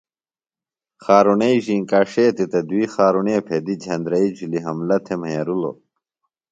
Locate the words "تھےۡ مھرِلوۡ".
5.05-5.77